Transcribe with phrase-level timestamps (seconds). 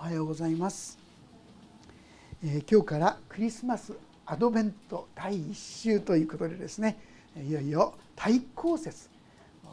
[0.00, 0.98] おはようございます、
[2.42, 3.92] えー、今日からクリスマス
[4.24, 6.98] アドベント第1週ということでですね
[7.36, 9.10] いよいよ対抗節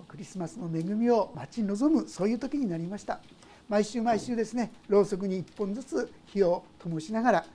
[0.05, 3.21] クリスマスの恵みを待ち望むそういう時になりました。
[3.69, 7.45] 毎週毎週ですねろうそくに1本ずつ火を灯しながら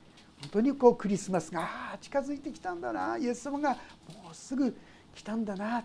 [0.41, 1.69] 本当にこうクリスマスが
[2.01, 4.75] 近づいてきたんだなイエス様がもうすぐ
[5.15, 5.85] 来たんだな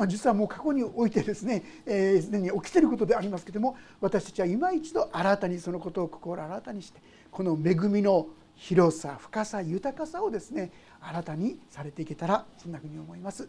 [0.00, 10.72] まあ、実はもう過去においてですねすで、えー、に起きていることでありますけれども私たちは今一度新たにそのことを心新たにしてこの恵みの広さ深さ豊かさをですね
[11.02, 13.46] 新たにされていけたらそんなふうに思います。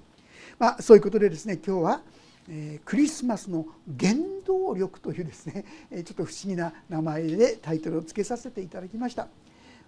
[0.60, 2.02] まあ、そういうことでですね今日は、
[2.50, 3.66] えー、クリスマスの
[3.98, 4.14] 原
[4.46, 9.30] 動力というですねちょっと不思議な名前でタイトルを付けさせていただきました。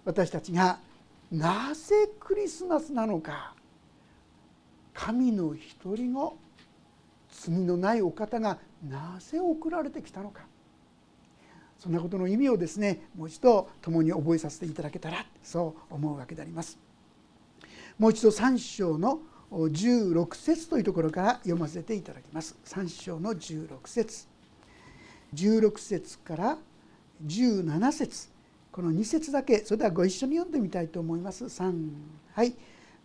[0.06, 0.78] 私たちが
[1.30, 3.54] なぜクリスマスなのか
[4.94, 6.38] 神の一人子
[7.42, 10.42] 罪のないお方がなぜ送られてきたのか
[11.78, 16.78] そんなことの意味をですねもう一度共に覚えさせていただけたらそう思うわけであります。
[17.98, 22.56] もう一度3章の16節というところから読ませていただきます。
[22.64, 24.26] 3章の16節
[25.34, 26.58] 16節から
[27.26, 28.28] 17節
[28.72, 31.44] この2節だけそれではご一緒に読んでみたいと思います。
[31.44, 31.90] 3
[32.32, 32.54] はい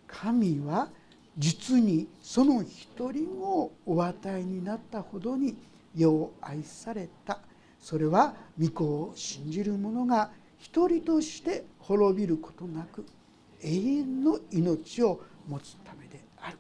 [0.08, 0.90] 神は
[1.38, 5.56] 実にその一人をお与えになったほどに
[5.96, 7.40] 世を愛された。
[7.80, 13.06] それは御子を信じる者が一人として滅びることなく
[13.62, 16.58] 永遠の命を持つためである。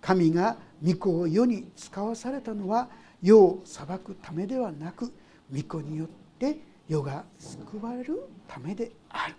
[0.00, 2.90] 神が御子を世に使わされたのは
[3.22, 5.12] 世を裁くためではなく
[5.54, 6.08] 御子によっ
[6.38, 6.58] て
[6.88, 9.34] 世が救われるためである。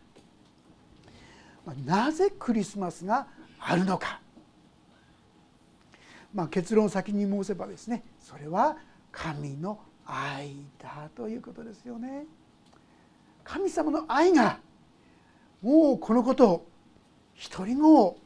[1.85, 3.27] なぜクリスマスが
[3.59, 4.22] あるのか。
[6.33, 8.77] まあ、結論を先に申せばですねそれは
[9.11, 12.25] 神の愛だということですよね。
[13.43, 14.59] 神様の愛が
[15.61, 16.67] もうこのことを
[17.33, 18.17] 一人も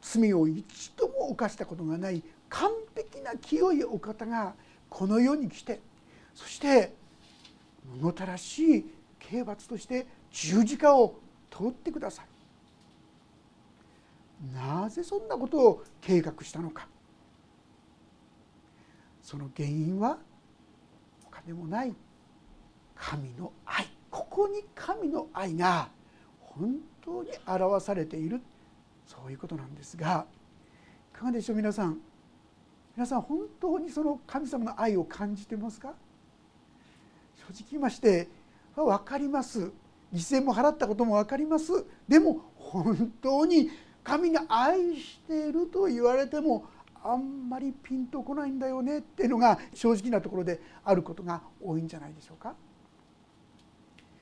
[0.00, 4.54] 罪を一度も犯したことがない完璧な清いお方が
[4.88, 5.80] この世に来て
[6.34, 6.92] そして
[7.98, 8.86] 物たらしい
[9.18, 11.16] 刑罰として十字架を
[11.50, 12.26] 通ってください
[14.54, 16.88] なぜそんなことを計画したのか
[19.22, 20.18] その原因は
[21.24, 21.94] 他でもない
[22.94, 25.88] 神の愛ここに神の愛が
[26.40, 28.40] 本当に表されている
[29.06, 30.26] そういうことなんですが
[31.14, 31.98] いかがでしょう皆さん。
[32.94, 35.94] 皆さん本当にその神様の愛を感じてますか？
[37.36, 38.28] 正直言いまして
[38.76, 39.70] 分かります。
[40.12, 41.86] 犠牲も払ったことも分かります。
[42.06, 43.70] でも本当に
[44.04, 46.66] 神が愛していると言われても
[47.04, 52.54] あんまりピンとこないんだよねっていうのが正直なところであることが多いんじゃないでしょうか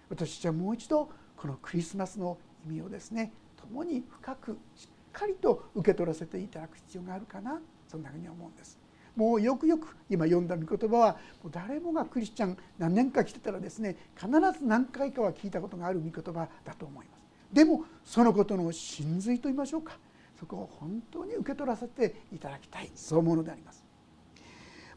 [0.09, 8.79] 私たちはもう一度このクリスマスの意味をですね共に深くしっかりと受け取らせていただく必要があるかなそんなふうに思うんです。
[9.17, 11.13] もうよくよく今読んだ御言葉は
[11.43, 17.21] もう誰もがクリスチャン何年か来てたらですね必ず何回かは聞いたことがある御言葉だと思います。
[17.53, 19.99] でもそのことの真髄と言いましょうか
[20.41, 22.91] そこを本当に受け取らせていただきたい。
[22.95, 23.85] そう思うのであります。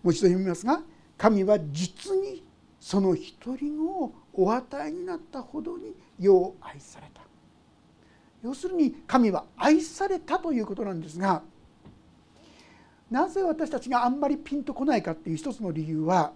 [0.02, 0.81] もう一度読みますが
[1.18, 2.46] 神は実に
[2.80, 7.22] その一人をお与えになったほどに世を愛された。
[8.42, 11.44] 要するに神は愛されたということなんですが
[13.09, 16.34] なぜ私たちがあんまりピンとこないかっていう一つの理由は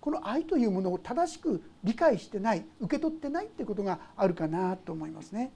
[0.00, 5.52] この愛というものを正しく理解してない受け取ってないってことがあるかなと思いますね。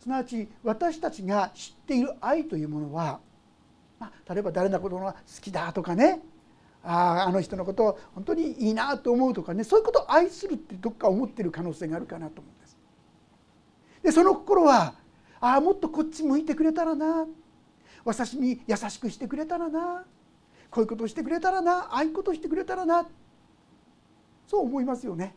[0.00, 3.20] すなわち私たちが知っている愛というものは、
[3.98, 6.20] まあ、例えば誰のことが好きだとかね
[6.82, 12.78] ああの人のことを本当にいいなと思うとかねそういうことを愛するってどっか思ってる可能性があるかなと思うんです。
[14.02, 14.94] でその心は
[15.38, 17.26] ああもっとこっち向いてくれたらな
[18.02, 20.04] 私に優しくしてくれたらな
[20.70, 23.06] こういうことをしてくれたらなああいうことをしてくれたらな
[24.46, 25.34] そう思いますよね。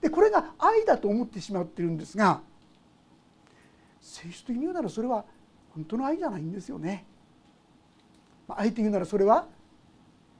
[0.00, 2.40] でこれが愛だと思ってしまってるんですが
[4.00, 5.24] 性質的に言うならそれは
[5.74, 7.04] 本当の愛じゃないんですよね。
[8.48, 9.46] まあ、愛と言うならそれは、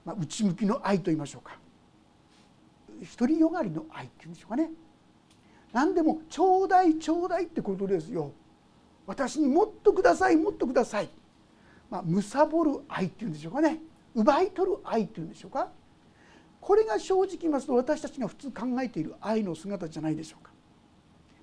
[0.04, 1.56] まあ、内向きの愛と言いましょうか
[3.18, 4.70] 独りよがりの愛っていうんでしょうかね。
[5.72, 8.32] 何でもちょうだいちょうだいってことですよ。
[9.06, 11.08] 私にもっとくださいもっとください。
[11.90, 13.80] まあ、貪る愛っていうんでしょうかね
[14.14, 15.68] 奪い取る愛っていうんでしょうか
[16.60, 20.49] これが正直言いますと私たちが普通考えている愛の姿じゃないでしょうか。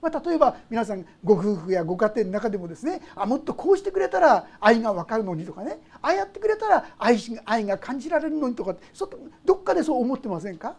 [0.09, 9.09] まあ、例えば皆さんご夫婦やご家庭の中でもですねあもっとこうしてくれたら愛が分かるのにとかねああやってくれたら愛愛が感じられるのにとかそ
[9.43, 10.75] どっかでそう思ってませんか？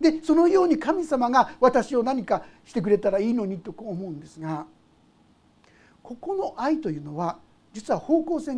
[0.00, 4.66] でそのように神様が私を何かしてくれたらいいのにと思うんですが
[6.02, 7.38] ここの愛というのは
[7.72, 8.54] 実は方向性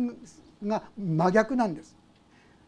[0.63, 1.95] が真逆なんです。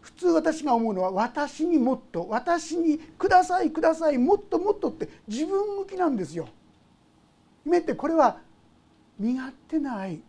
[0.07, 6.47] 普通私が思うのは私にもっと私にくださいくださいもっともっとって自分向きなんですよ。
[7.65, 8.37] めってこれは
[9.19, 10.21] 身勝手な愛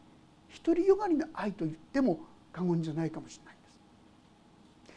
[0.64, 2.18] 独りよがりの愛と言っても
[2.52, 3.78] 過言じゃないかもしれないです。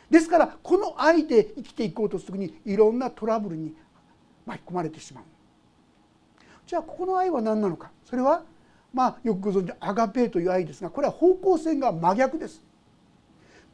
[0.09, 3.75] ですからこの愛で生きていこうとするにいろんなトラブルに
[4.47, 5.23] 巻き込まれてしまう。
[6.65, 8.41] じゃあここの愛は何なのかそれは
[8.95, 12.70] まあよくご存知アガペーという愛ですがこれは方向性が真逆です。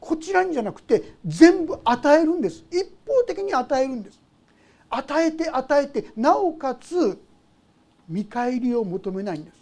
[0.00, 2.64] こちらにじゃなくて全部与えるんです。
[2.70, 4.20] 一方的に与えるんです。
[4.90, 7.20] 与えて与えてなおかつ
[8.08, 9.58] 見返りを求めないんです。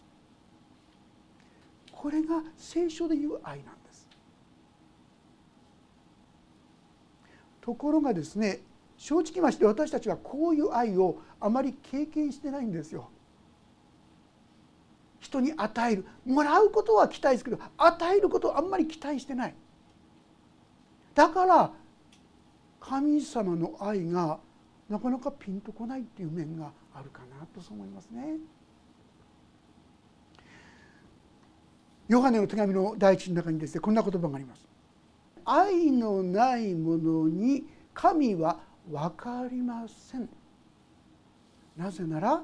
[1.91, 4.07] これが聖書でいう愛なんです。
[7.61, 8.61] ところがですね
[8.97, 13.11] 正直まして私たちはこういう愛をあまり経験してないんですよ。
[15.19, 16.07] 人に与える。
[16.25, 19.55] もらうことは期待ですけど与えることはあんまり期待してない。
[21.17, 21.73] だから
[22.79, 24.39] 神様の愛が
[24.89, 28.37] なかなかピンとこないっていう面があるかなとそう思いますね。
[32.07, 34.69] ヨハネの手紙の第一の中にですねこんな言葉があります。
[35.47, 37.65] 愛のないものに
[37.95, 40.29] 神は分かりません。
[41.79, 42.43] なぜなら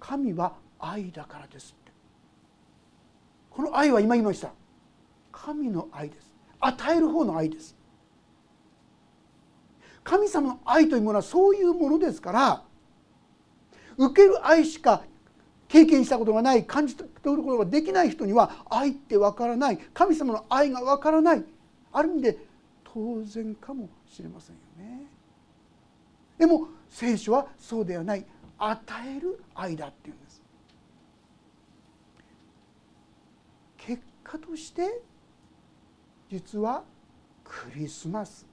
[0.00, 1.92] 神は愛だからですって。
[3.50, 4.50] この愛は今言いました。
[5.30, 6.34] 神の愛です。
[6.58, 7.83] 与える方の愛です。
[10.04, 12.62] 神様の愛というものはそういうものですから
[13.96, 15.02] 受ける愛しか
[15.66, 21.44] 経験したことがない感じ取ることができない人には愛ってわからない神様の愛がわからない
[21.92, 22.38] ある意味で
[22.84, 25.06] 当然かもしれませんよね。
[26.38, 28.24] でも聖書はそうではない
[28.58, 28.82] 与
[29.16, 30.42] える愛だっていうんです。
[33.78, 35.00] 結果として
[36.30, 36.84] 実は
[37.42, 38.46] クリスマス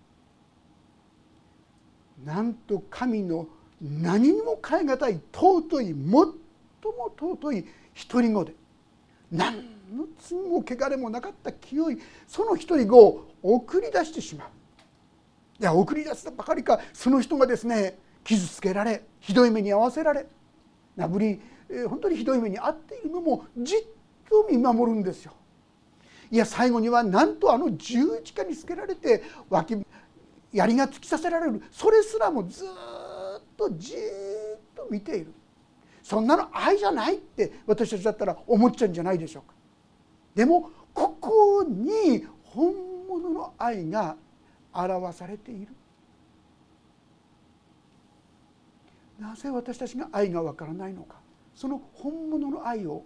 [2.25, 3.47] なんと神の
[3.81, 6.33] 何にも代え難い尊い最も
[7.17, 7.65] 尊い
[8.09, 8.53] 独り子で
[9.31, 9.57] 何
[9.95, 11.97] の罪も汚れもなかった清い
[12.27, 14.47] その独り子を送り出してしまう。
[15.59, 17.97] いや送り出したばかりかその人がですね。
[18.23, 20.27] 傷つけられひどい目に遭わせられ。
[20.95, 21.41] なぶり
[21.87, 23.79] 本当にひどい目に遭っているのもじっ
[24.29, 25.33] と見守るんですよ。
[26.29, 29.75] いや最後にはなんとあの十字架につけられて脇
[30.51, 31.61] 槍が突き刺せられる。
[31.71, 32.67] それすらもずっ
[33.55, 33.97] とじっ
[34.75, 35.33] と見ている。
[36.03, 39.53] そんなの愛じゃないって私たちだったら思っちゃうんじゃないでしょうか。
[40.35, 42.73] でもここに本
[43.07, 44.17] 物の愛が
[44.73, 45.73] 表されている。
[49.19, 51.17] なぜ私たちが愛がわからないのか。
[51.53, 53.03] その本物の愛を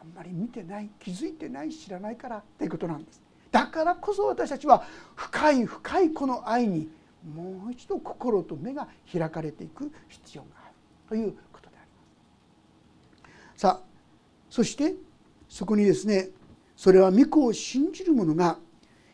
[0.00, 3.25] あんまり見てない気づいてない知らないからということなんです。
[3.56, 6.90] だからこそ私たちは深い深いこの愛に
[7.34, 10.74] もう一度心と目が開かれていく必要がある
[11.08, 11.90] ということであり
[13.22, 13.60] ます。
[13.62, 13.86] さあ
[14.50, 14.94] そして
[15.48, 16.28] そこにですね
[16.76, 18.58] それは御子を信じる者が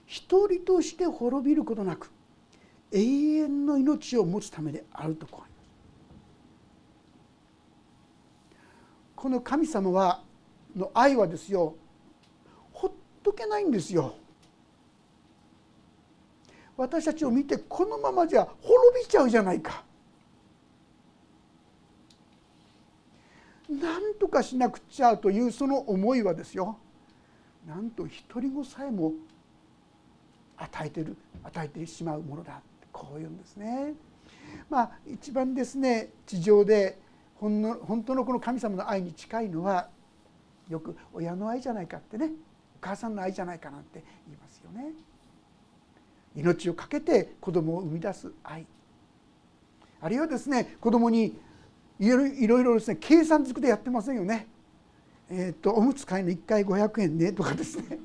[0.07, 2.11] 一人として滅びることなく
[2.91, 5.53] 永遠の命を持つためであるとこう
[9.15, 10.25] この神様は
[10.75, 11.77] の愛はですよ
[12.73, 14.17] ほっとけないんですよ。
[16.77, 19.85] 私たちを見てこのままじゃ滅びちゃうじゃないか
[23.69, 26.79] なんとかしなくちゃというその思いはですよ
[27.67, 29.13] なんと独り子さえも
[30.57, 33.95] 与えてる与えてしまうものだってこういうんですね。
[34.69, 36.99] まあ一番ですね地上で
[37.37, 39.89] ほんの本当のこの神様の愛に近いのは
[40.69, 42.31] よく親の愛じゃないかってね
[42.77, 44.93] お母さんの愛じゃないかなんて言いますよね。
[46.35, 48.67] 命を懸けて子供を生み出す愛
[50.01, 51.39] あるいはですね子供に
[51.99, 52.27] いろ
[52.61, 54.49] いろですね計算づくでやってませんよね。
[55.31, 57.99] えーと、おむつ買いの1回500円ねとかですね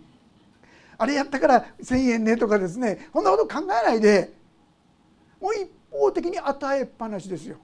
[0.98, 4.32] あれやったから1,000円ねとかですねこんなこと考えないで
[5.42, 7.58] もう一方的に与えっぱなしですよ。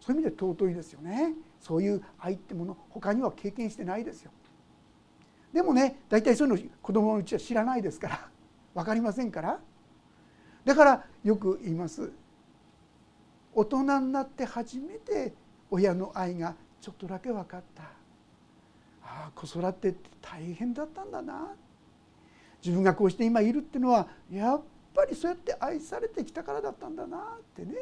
[0.00, 1.34] そういう意味で尊いですよね。
[1.60, 4.30] そういう愛ってもの他には経験してないですよ。
[5.52, 8.30] でもね大体そういうの子供のうちは知らないですから
[8.78, 9.58] 分かりませんから。
[10.64, 12.12] だからよく言います。
[13.52, 15.34] 大人になって初めて
[15.68, 17.82] 親の愛がちょっとだけ分かった。
[17.82, 17.88] あ
[19.02, 21.48] あ子育てって大変だったんだな。
[22.64, 24.62] 自分がこうして今いるっていうのはやっ
[24.94, 27.16] ぱりそうやって愛されてきたからだったんだな。
[27.16, 27.20] っ
[27.56, 27.74] てね。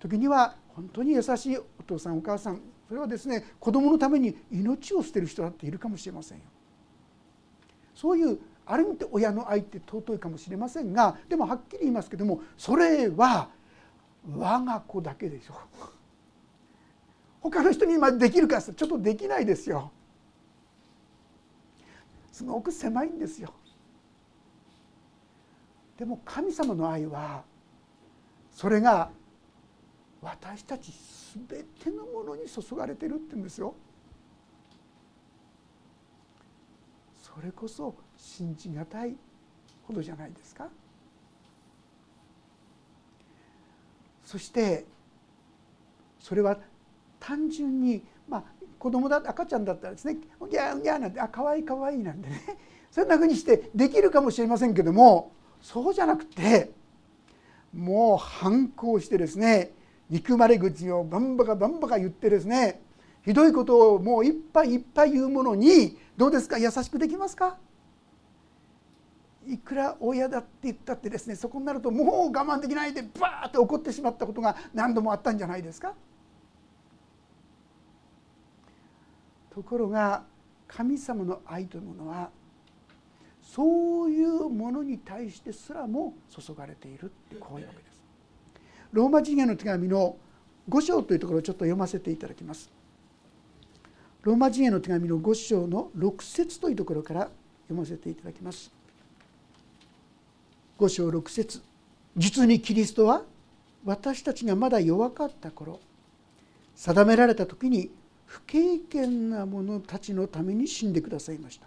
[0.00, 2.60] 時には本当に優しいお父さんお母さん。
[2.88, 6.44] それはですね子供のために命を捨てる人だっているかもしれませんよ。
[7.94, 13.50] そういうある意味で親の愛って尊いかもしれませんがでもはっきり言いますけどもそれは
[14.36, 15.54] 我が子だけでしょ
[17.40, 19.92] 他の人に今できるかちょっとできないですよ。
[22.32, 23.52] すごく狭いんですよ。
[25.98, 27.44] でも神様の愛は
[28.50, 29.10] それが
[30.22, 30.90] 私たち
[31.48, 33.74] 全てのものに注がれてるって言うんですよ。
[37.22, 39.14] それこそ信じがたい
[39.86, 40.68] ほどじゃないですか。
[44.24, 44.84] そして
[46.18, 46.58] それは
[47.20, 48.44] 単純にまあ
[48.78, 50.14] 子供だ赤ちゃんだったらですね
[50.50, 52.40] 「ギャーギャー」なんて「あかわいいかわいい」なんてね
[52.90, 56.72] そんなふうにしてできるかもしれませんけどもそうじゃなくて
[57.74, 59.72] もう反抗してですね
[60.10, 62.80] 憎まれ口をバンバカバンバカ言ってですね
[63.24, 66.58] ひどいことをもういっぱいいっぱい言うものにどうですか？
[66.58, 67.58] 優しくできますか？
[69.46, 75.94] いくら親だって言ったってですねそこになるともう我慢できないでバーッと怒ってしまったことが何度もあったんじゃないですか？
[79.54, 80.24] ところが
[80.66, 82.30] 神様の愛というものは
[83.40, 88.02] そういうものに対してすらも注がれているってこういうわけです。
[88.92, 90.16] ローマ人への手紙の
[90.68, 92.70] 5章というところをちょっと読ませていただきます。
[94.22, 97.28] ローマ人への手紙の5章の6節というところから
[97.68, 98.72] 読ませていただきます。
[100.78, 101.62] 5章6節。
[102.16, 103.22] 実にキリストは
[103.84, 105.80] 私たちがまだ弱かった頃
[106.74, 107.90] 定められた時に
[108.26, 111.66] 不経験な者たちのために死んでくださいました。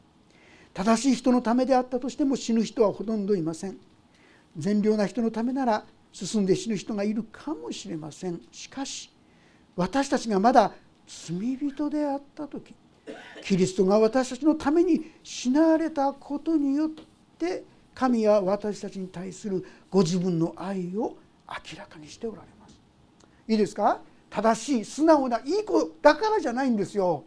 [0.73, 3.77] 正しい人のためであったとしても死ぬ人はほとんどいません。
[4.57, 8.41] 善良な人のためなら進んで死ぬ人がいるかもしれません。
[8.51, 9.11] しかし
[9.75, 10.73] 私たちがまだ
[11.07, 12.73] 罪人であった時
[13.43, 16.91] キリストが私たちのために死なれたことによっ
[17.37, 17.63] て
[17.97, 22.79] 神は私たちに対するご自分の愛を明らかにしておられます。
[23.47, 24.01] いいですか？
[24.29, 27.23] 正しい素直ないい子だからじゃないんですよ。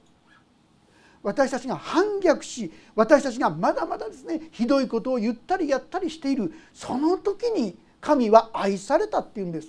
[1.24, 9.68] 私たちが反逆し私たちがまだまだですねひどいことを言ったりやったりしているその時に神は愛されたっていうんです。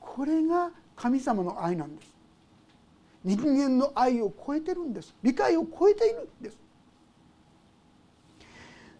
[0.00, 2.08] これが神様の愛なんです。
[3.22, 5.14] 人間の愛を超えてるんです。
[5.22, 6.56] 理解を超えているんです。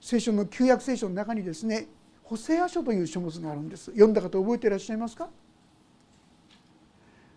[0.05, 1.87] 聖書の旧約聖書の中にですね
[2.25, 3.87] ホセア書という書物があるんです。
[3.87, 5.31] 読んだ方覚えていらっしゃいますか？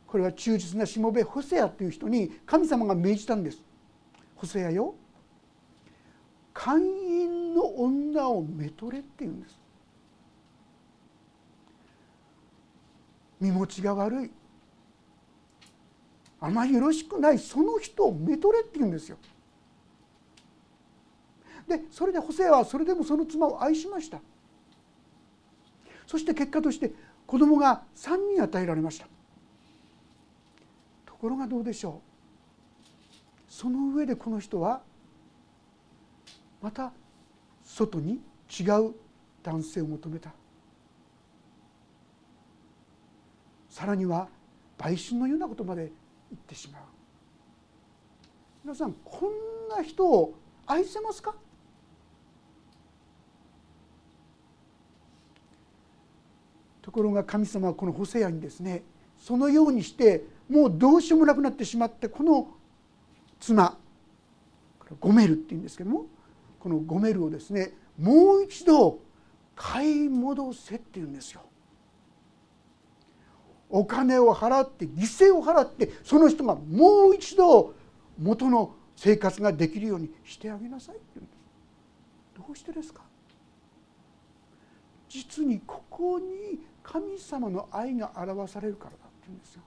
[0.06, 3.64] これは忠実なしもべホセアという人に神様が命じたんです。
[4.36, 4.96] ホセアよ
[6.54, 9.58] 会員の女をめとれって言うんです。
[13.40, 14.32] 身持ちが悪い。
[16.42, 17.40] あまりよろしくない。
[17.40, 19.18] その人をめとれって言うんですよ。
[21.68, 24.20] でそれでホセアはそれでもその妻を愛しました。
[26.06, 26.94] そして結果として
[27.26, 29.08] 子供が3人与えられました。
[31.06, 32.02] ところがどうでしょ
[33.50, 33.52] う。
[33.52, 34.82] その上でこの人は
[36.62, 36.94] また
[37.64, 38.94] 外に違う
[39.44, 40.32] 男性を求めた。
[43.70, 44.30] さらには
[44.78, 45.92] 売春のようなことまで
[46.32, 46.82] 言ってしまう。
[48.64, 50.34] 皆さんこんな人を
[50.66, 51.36] 愛せますか？
[56.88, 58.82] ところが神様はこのホセアにですね
[59.18, 62.48] そのようにしてもうどうしようもなくなってしまってこの
[63.42, 63.78] 妻
[65.02, 66.06] ゴメルっていうんですけども
[66.62, 69.00] このゴメルをですねもう一度
[69.54, 71.42] 買い戻せって言うんですよ。
[73.70, 77.74] お金を払って犠牲を払ってその人がもう一度
[78.18, 83.02] 元の生活ができるようにしてあげなさいって言うんですどうしてですか？
[85.10, 89.62] 実にここに神様の愛が表されるからだって言うんですよ。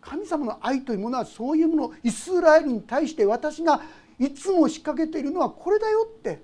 [0.00, 3.80] 神様の愛というものはそういうものイスラエルに対して私が
[4.18, 6.42] いつも仕掛けているのはこれだよって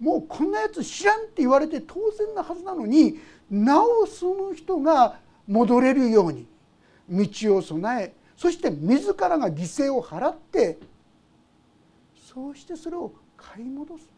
[0.00, 3.18] もうこんなやつ知らんって言われて当然なはずなのに
[3.50, 6.46] なおその人が戻れるように
[7.08, 10.78] 道を備えそして自らが犠牲を払って
[12.32, 14.15] そうしてそれを買い戻す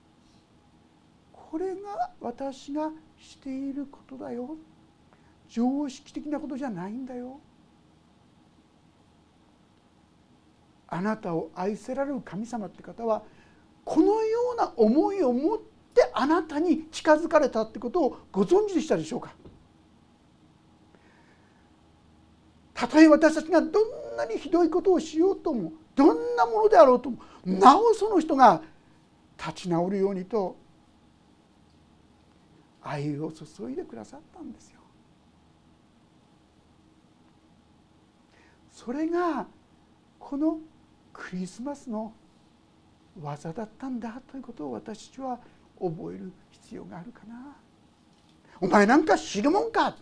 [1.50, 4.57] これが私がしていることだよ。
[5.49, 7.40] 常識的なことじゃないんだよ。
[10.88, 13.23] あなたを愛せられる神様って方は
[13.85, 15.59] このような思いを持っ
[15.95, 19.35] てあなたに近づかれたってことをご存知でしたでしょうか。
[22.75, 28.62] たとえ私たちがどんなにひどいことをしようともどんなものであろうともなおその人が
[29.38, 30.57] 立ち直るようにと
[32.88, 34.80] 愛を注いでくださったんですよ。
[38.73, 39.47] それが
[40.18, 40.59] この
[41.12, 42.12] クリスマスの
[43.21, 45.38] 技だったんだということを私たちは
[45.78, 47.57] 覚える必要があるかな。
[48.61, 49.95] お前なんか知るもんか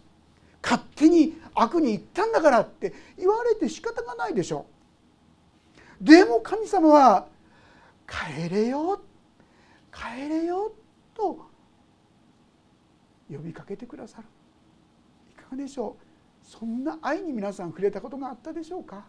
[0.62, 4.66] 勝手に悪に言ったんだからって言われて仕方がないでしょ。
[6.00, 7.26] でも神様は
[8.06, 9.00] 帰れよ
[9.92, 10.85] 帰れよと
[13.30, 14.24] 呼びかけてくださる。
[15.30, 16.04] いかがでしょう？
[16.42, 19.04] そんな愛に皆さん触れたことがあったでしょうか？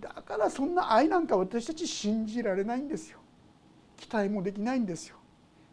[0.00, 3.18] だからそんな愛なんか私たち信じられないんですよ。
[3.96, 5.16] 期待もできないんですよ。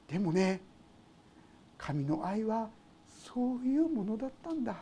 [0.07, 0.61] でもね
[1.77, 2.69] 神の愛は
[3.07, 4.75] そういうものだったんだ。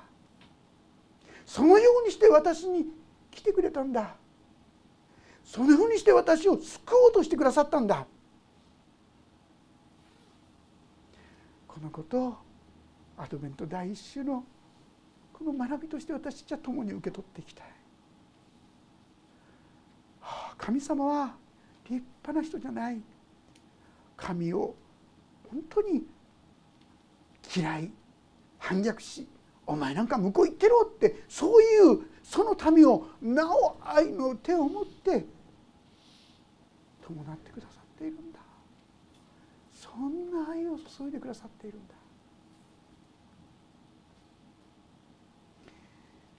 [1.46, 2.88] そのようにして私に
[3.30, 4.16] 来てくれたんだ。
[5.44, 8.08] そのようにして私を救おうとしてくださったんだ。
[11.76, 12.38] このことを
[13.18, 14.46] アドベント第一週の
[15.34, 17.68] この学びとして私たちは共に受け取っていきたい。
[20.58, 21.36] 神様は
[21.90, 23.02] 立派な人じゃない
[24.16, 24.74] 神を
[25.52, 26.04] 本当に
[27.54, 27.92] 嫌い
[28.58, 29.28] 反逆し
[29.68, 35.26] お前なんか向こう行ってろってそういうその民をなお愛の手を持って
[37.06, 37.75] 伴ってください
[40.02, 41.96] んな愛を注いでくださっているんだ。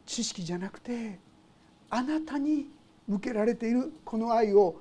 [0.04, 1.18] 知識じゃなくて
[1.90, 2.70] あなたに
[3.06, 4.80] 向けられているこの愛を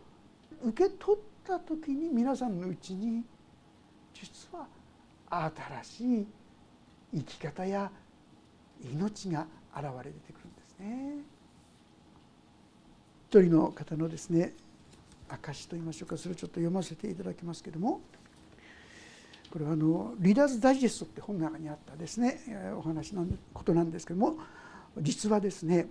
[0.63, 3.24] 受け取った時に皆さんのうちに
[4.13, 4.67] 実は
[5.29, 6.27] 新しい
[7.15, 7.91] 生き方や
[8.82, 9.45] 命が
[9.76, 11.17] 現れてくるんですね。
[13.30, 14.54] 一人の方のですね
[15.28, 16.17] 証と言いましょうか。
[16.17, 18.00] それをちょっと読ませていただきますけども。
[19.56, 22.41] これはあの「リーダーズ・ダイジェスト」って本の中にあったですね。
[22.78, 24.36] お話のことなんですけども
[25.00, 25.88] 実はですね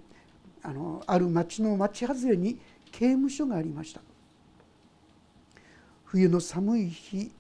[0.62, 2.61] あのある町の町外れに
[2.92, 4.03] 刑務所がありました。
[6.05, 7.33] 冬の寒い日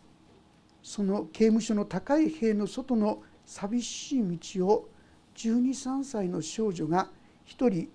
[0.82, 4.88] その刑務所の高い塀の外の寂しい道を
[5.34, 7.10] 123歳の少女が
[7.44, 7.90] 一人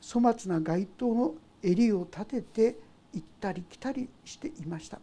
[0.00, 2.78] 粗末な街灯の襟を立てて
[3.12, 4.98] 行ったり来たりしていました。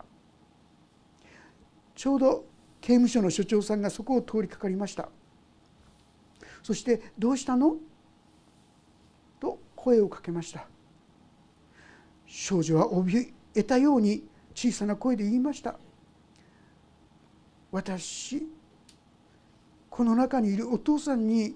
[1.93, 2.52] ちょうど
[2.83, 5.07] 刑務所の所長さんがそこを通りかかりました。
[6.61, 7.77] そして「どうしたの?」
[9.39, 10.67] と声をかけました。
[12.27, 15.79] 少女は怯えたように小さな声で言いました
[17.71, 18.49] 「私
[19.89, 21.55] この中にいるお父さんに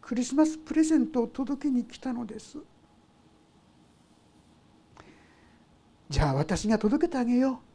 [0.00, 2.58] クリスマスプレゼントを届けに来たのです」
[6.10, 7.73] じゃあ私が届けてあげよう。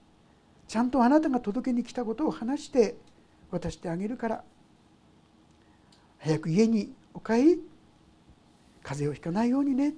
[0.69, 2.95] ちゃんとあなたが届けに来たことを話して
[3.49, 4.43] 渡してあげるから。
[6.19, 7.61] 早く家にお帰り。
[8.83, 9.95] 風邪をひかないようにね。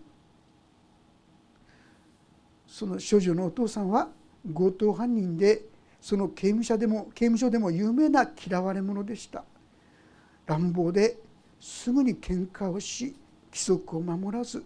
[2.66, 4.08] その少女のお父さんは
[4.54, 5.66] 強盗犯人で
[6.00, 9.44] その刑務所でも刑務所でも有名な嫌われ者でした。
[10.46, 11.18] 乱暴で
[11.60, 13.14] すぐに喧嘩をし
[13.52, 14.64] 規則を守らず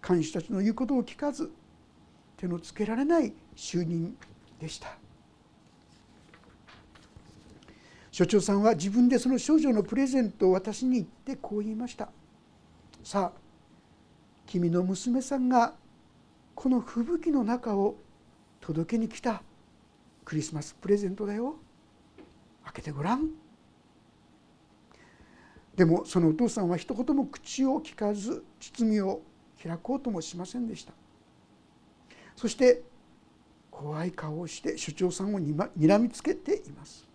[0.00, 1.50] 看守たちの言うことを聞かず
[2.36, 4.16] 手のつけられない就任
[4.60, 4.96] でした。
[8.16, 12.08] 所長さんは自分でその少女のプレゼントを私に言ってこう言いました
[13.04, 13.38] 「さあ
[14.46, 15.74] 君の娘さんが
[16.54, 17.96] この吹雪の中を
[18.62, 19.42] 届けに来た
[20.24, 21.56] クリスマスプレゼントだよ。
[22.64, 23.32] 開けてごらん」
[25.76, 29.20] でもそのお父さんは一言も口を聞かず包みを
[29.62, 30.94] 開こうともしませんでした。
[32.34, 32.82] そして
[33.70, 35.54] 怖い顔をして所長さんをに
[35.86, 37.06] らみつけています。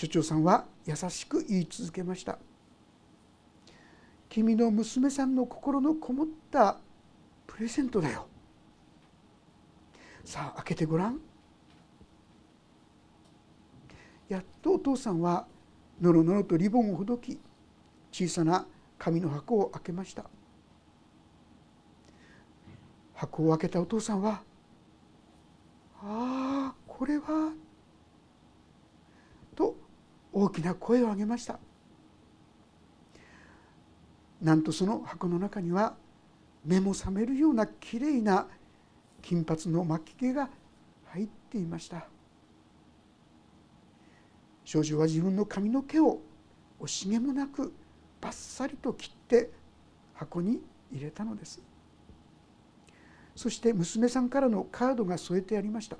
[0.00, 2.38] 所長さんは優しく言い続けました。
[4.30, 6.78] 君の娘さんの心のこもった
[7.46, 8.26] プレゼントだよ。
[10.24, 11.20] さあ開けてごらん。
[14.30, 15.46] やっとお父さんは
[16.00, 17.38] のろのろとリボンをほどき
[18.10, 20.24] 小さな紙の箱を開けました。
[23.12, 24.42] 箱を開けたお父さんは
[26.00, 27.52] 「ああこれは」
[30.42, 31.58] 大きな声を上げました。
[34.40, 35.94] なんとその箱の中には
[36.64, 38.46] 目も覚めるようなきれいな
[39.20, 40.48] 金髪の巻き毛が
[41.08, 42.06] 入っていました。
[44.64, 46.20] 少女は自分の髪の毛を
[46.80, 47.74] 惜しげもなく
[48.20, 49.50] バッサリと切って
[50.14, 51.60] 箱に入れたのです。
[53.36, 55.98] そして娘さんからのカードが添えてありました。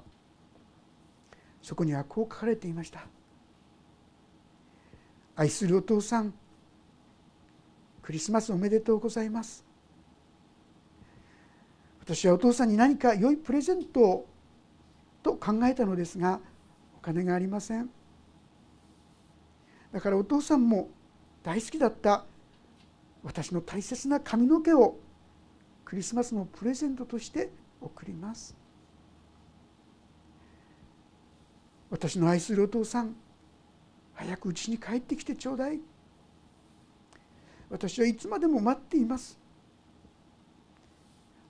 [1.60, 3.06] そこにはこう書かれていました
[5.40, 6.34] 「愛するお父さん
[8.02, 9.64] クリスマスおめでとうございます」
[11.98, 14.28] 私はお父さんに何か良いプレゼントを
[15.22, 16.40] と考えたのですが
[16.94, 17.88] お金がありません。
[19.92, 20.90] だからお父さんも
[21.42, 22.26] 大好きだった
[23.22, 24.98] 私の大切な髪の毛を
[25.86, 27.50] クリスマスのプレゼントとして
[27.80, 28.54] 贈ります。
[31.88, 33.16] 私の愛するお父さん
[34.20, 35.80] 早く家に帰ってきてちょうだい。
[37.70, 39.38] 私はいつまでも待っています。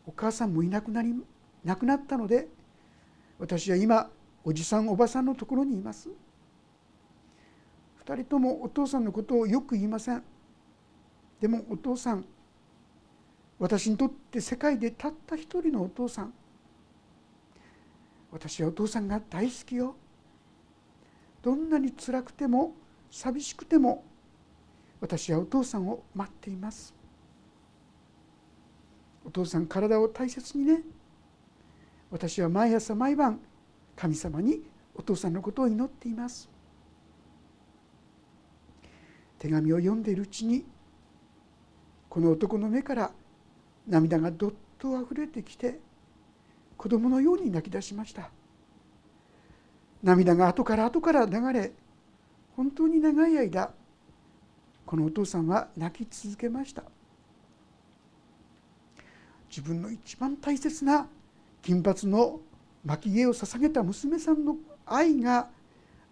[0.07, 1.13] お母さんもいなくなり
[1.65, 2.49] 亡くなったので
[3.39, 4.09] 私は今
[4.45, 6.11] おじさんおばさんのところにいます。
[8.05, 10.23] 2人ともお父さんのことをよく言いません。
[11.41, 12.25] でもお父さん
[13.59, 16.33] 私にとって世界でたった一人のお父さん。
[18.31, 19.97] 私はお父さんが大好きよ。
[21.43, 22.75] どんなに辛くても
[23.11, 24.05] 寂しくても
[25.01, 26.95] 私はお父さんを待っています。
[29.25, 30.83] お父さん体を大切にね。
[32.11, 33.41] 私は毎朝毎晩
[33.97, 34.63] 神様に
[34.95, 36.49] お父さんのことを祈っています。
[39.39, 40.67] 手紙を読んでいるうちに
[42.11, 43.13] この男の目から
[43.87, 45.81] 涙がどっとあふれてきて
[46.77, 48.31] 子供のように泣き出しました。
[50.03, 51.73] 涙が後から後から流れ
[52.57, 53.73] 本当に長い間
[54.87, 56.83] このお父さんは泣き続けました。
[59.49, 61.09] 自分の一番大切な
[61.63, 62.41] 金髪の
[62.85, 65.49] 巻き毛を捧げた娘さんの愛が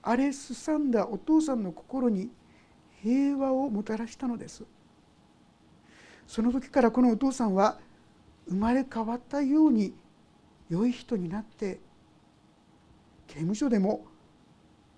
[0.02, 2.30] 荒れすさんだお父さんの心に
[3.02, 4.64] 平和をもたらしたのです。
[6.26, 7.78] その時からこのお父さんは
[8.48, 9.94] 生まれ変わったように
[10.68, 11.80] 良い人になって
[13.28, 14.04] 刑務所でも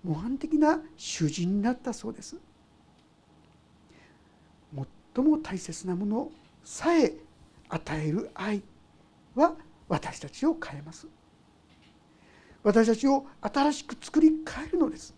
[0.03, 2.37] 模範的な囚人になったそうです。
[5.15, 6.31] 最も大切なもの
[6.65, 7.13] さえ
[7.69, 8.63] 与える愛
[9.35, 9.55] は
[9.89, 11.07] 私たちを変えます。
[12.63, 15.15] 私たちを新しく作り変えるのです。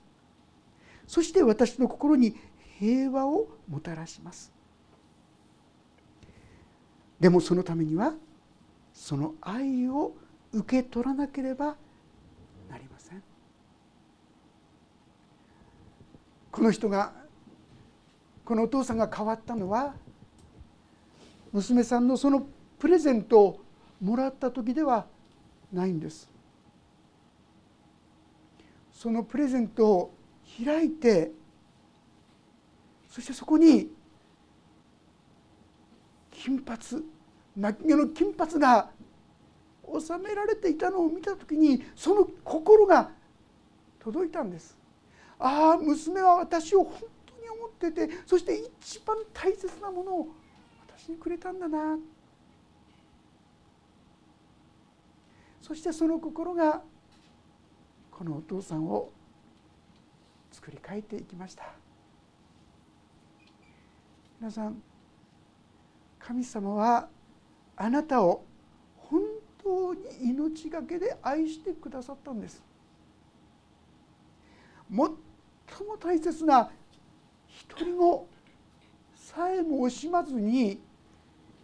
[1.07, 2.37] そして私の心に
[2.79, 4.53] 平和をもたらします。
[7.20, 8.14] でもそのためには
[8.92, 10.12] その愛を
[10.53, 11.77] 受け取らなければ
[12.68, 13.22] なりません
[16.52, 17.12] この人が
[18.44, 19.94] このお父さんが変わったのは
[21.50, 22.46] 娘さんのその
[22.78, 23.60] プレゼントを
[24.00, 25.06] もらった時では
[25.72, 26.30] ないんです。
[28.92, 30.14] そのプレゼントを
[30.64, 31.32] 開いて
[33.08, 33.90] そしてそこに
[36.30, 36.78] 金髪
[37.56, 38.90] 巻き毛の金髪が
[39.98, 43.10] 収められていたのを見た時にその心が
[43.98, 44.81] 届いたんです。
[45.44, 50.28] ああ娘は私を本当に思っててそして一番大切なものを
[50.87, 51.98] 私にくれたんだな。
[55.61, 56.83] そしてその心が
[58.11, 59.11] このお父さんを
[60.52, 61.72] 作り変えていきました。
[64.40, 64.81] 皆さん
[66.20, 67.09] 神様は
[67.76, 68.44] あなたを
[68.96, 69.22] 本
[69.61, 72.62] 当に命がけで愛してくださったんです。
[74.94, 75.09] 最
[75.82, 76.70] も大切な
[77.46, 78.28] 一人も
[79.14, 80.80] さえも惜しまずに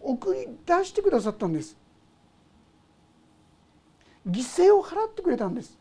[0.01, 1.77] 送り出してくださったんです。
[4.27, 5.79] 犠牲を払ってくれたんです。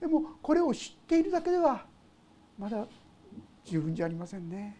[0.00, 1.86] でもこれを知っているだけでは
[2.58, 2.86] まだ
[3.64, 4.76] 十分じゃありませんね。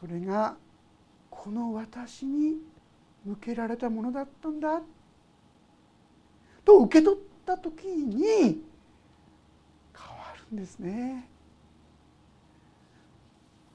[0.00, 0.56] それが
[1.28, 2.58] この私に
[3.24, 4.80] 向けられたものだったんだ。
[6.64, 7.20] と受け取っ
[7.50, 8.62] た時に
[9.92, 11.28] 変わるんですね。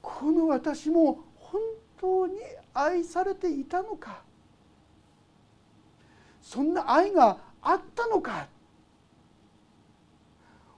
[0.00, 1.60] この私も本
[2.00, 2.38] 当に
[2.72, 4.22] 愛されていたのか。
[6.40, 8.48] そんな愛があったのか。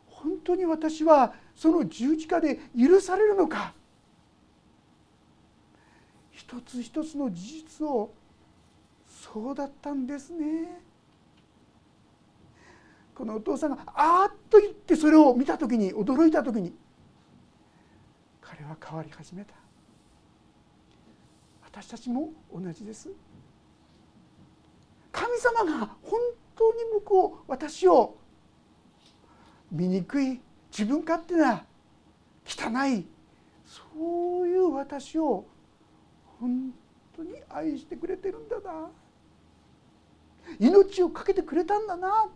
[0.07, 3.75] 本当に私はその十字架で許されるのか。
[6.33, 8.11] 一つ一つの事実を
[9.07, 10.88] そうだったんですね。
[13.19, 16.73] このお父さんが「あーっと言ってそれを見た時に驚いた時に
[18.41, 19.55] 彼は変わり始めた。
[21.65, 23.11] 私たちも同じです。
[25.11, 26.21] 神様が本
[26.55, 28.17] 当に向こう私を
[29.73, 31.65] 醜い自分勝手な
[32.47, 33.05] 汚い
[33.67, 35.45] そういう私を
[36.41, 36.73] 本
[37.17, 38.91] 当に愛してくれてるんだな。
[40.61, 42.29] 命を懸けてくれたんだな。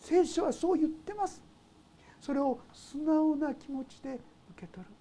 [0.00, 1.42] 聖書はそう言ってます。
[2.20, 4.18] それを素直な気持ちで
[4.50, 4.98] 受け取る。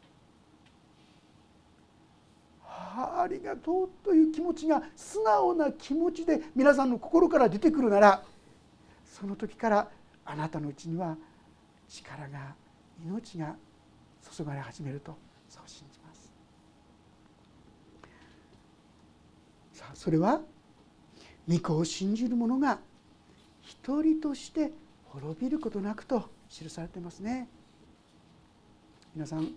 [2.64, 8.24] あありがとうという気持ちが素直な気持ちで皆さんの心から出てくるなら
[9.06, 9.90] その時から
[10.26, 11.18] あなたのうちには
[11.88, 12.56] 力が
[13.04, 13.56] 命が
[14.36, 15.18] 注がれ始めると
[15.50, 16.34] そう信じます。
[19.74, 20.42] さあそれは
[21.48, 22.80] 御子を信じる者が
[23.62, 24.72] 一人として
[25.20, 27.48] 滅びることなくと記されてますね。
[29.16, 29.52] 皆さん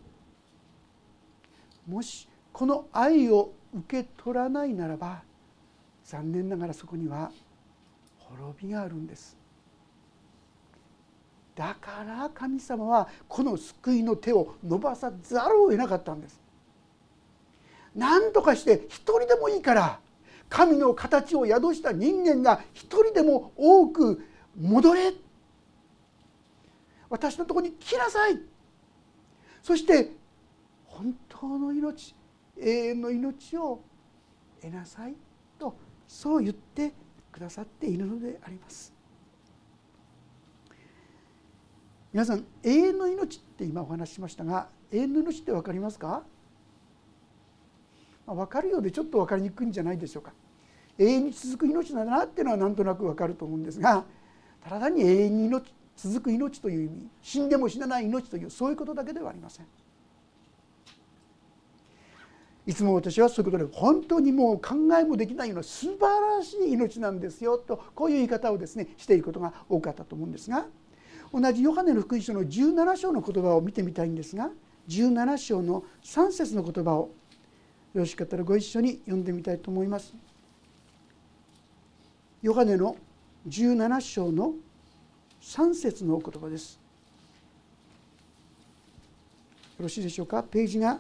[1.87, 5.23] もしこの愛を受け取らないならば
[6.05, 7.31] 残念ながらそこには
[8.18, 9.37] 滅びがあるんです。
[11.55, 16.40] だから神様はこの救いの手を伸ばさざるを得なかったんです。
[17.94, 20.01] 何とかして一人でもいいから
[20.49, 24.25] 神の形を宿した人間が一人でも多く
[24.59, 25.12] 戻れ
[27.11, 28.40] 私のところに来なさい。
[29.62, 30.12] そして
[30.87, 32.14] 本当の命
[32.59, 33.83] 永遠の命を
[34.62, 35.14] 得なさい。
[35.59, 36.94] とそう言って
[37.31, 38.94] くださっているのであります。
[42.12, 46.25] 皆さん永遠の命って今お話ししましたが永遠の命って分かりますか、
[48.27, 50.33] まあ、分かるようでちょっと分かりにくいんじゃないでしょうか。
[50.99, 54.05] 永遠に続く命だなっていうのはなんとなく分かると思うんですが
[54.62, 59.66] ただ単に永遠に命続く命という意味死んでも死なない命というそういうことだけではありません。
[62.66, 70.66] いつも私はそういうことで本当にもう考えもできないような素晴らしい命なんですよとこういう言い方をですねしていることが多かったと思うんですが
[71.32, 74.50] 同じヨハネの福音書の17章の言葉を見てみたいんですが
[74.88, 77.10] 17章の3節の言葉を
[77.94, 80.14] よろしかったらご一緒に読んでみたいと思います。
[82.42, 82.96] ヨハネの
[83.48, 84.54] 17章の
[85.42, 86.79] 3節のお言葉です。
[89.79, 90.42] よろしいでしょうか？
[90.42, 90.98] ページが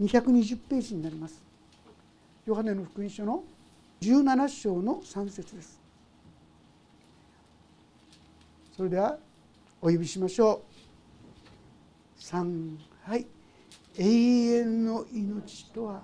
[0.00, 1.42] 220ページになります。
[2.44, 3.44] ヨハネの福音書の
[4.00, 5.80] 17章の3節です。
[8.76, 9.18] それでは
[9.80, 10.62] お呼びしましょ
[12.18, 12.20] う。
[12.20, 13.26] 3はい
[13.98, 16.02] 永遠の命とは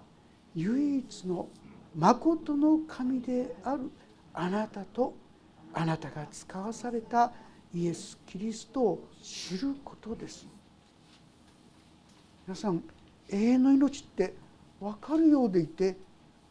[0.55, 1.49] 唯一の
[1.97, 3.91] 誠の神である
[4.35, 5.15] あなたと
[5.73, 7.33] あなたが使わされた
[7.75, 10.47] イエス・キリストを知ることです。
[12.47, 12.83] 皆さん
[13.29, 14.35] 永遠の命って
[14.81, 15.97] 分かるようでいて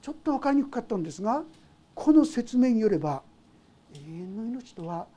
[0.02, 1.44] ちょっと分かりにくかったんですが
[1.96, 3.24] この説明によれば
[3.96, 5.08] 永遠の命とは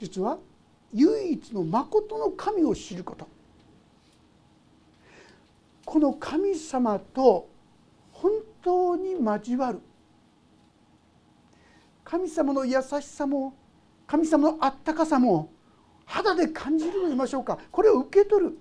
[0.00, 0.38] 実は
[0.92, 3.28] 唯一の誠の神を知ること。
[5.84, 7.48] この神様と
[8.12, 8.32] 本
[8.62, 9.80] 当に交わる。
[12.04, 13.54] 神様の優しさも
[14.12, 15.50] 神様のあったかさも
[16.04, 17.58] 肌で感じると言いましょうか。
[17.70, 18.58] これを受け取る。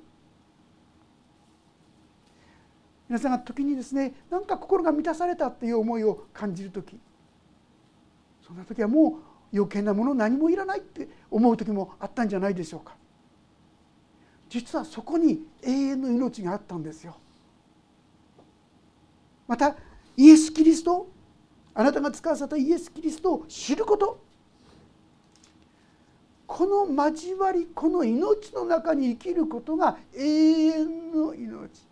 [3.09, 6.97] 皆さんが時にですねなんか心が満たされたっていう思いを感じる時。
[8.47, 9.13] そんな時はもう
[9.53, 12.95] 余計なもの何もいらないって思う時もあったんじゃないでしょうか。
[14.47, 17.17] 実はそこに永遠の命があったんですよ。
[19.49, 19.75] また
[20.15, 21.09] イエス・キリスト
[21.73, 24.30] あなたが使わせたイエス・キリストを知ること。
[26.53, 31.87] この交わりこの命の中に生きることが永遠の命。